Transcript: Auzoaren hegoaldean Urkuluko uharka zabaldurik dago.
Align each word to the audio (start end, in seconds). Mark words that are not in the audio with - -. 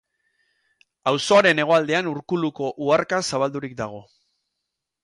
Auzoaren 1.11 1.61
hegoaldean 1.65 2.09
Urkuluko 2.13 2.73
uharka 2.87 3.21
zabaldurik 3.31 3.79
dago. 3.85 4.07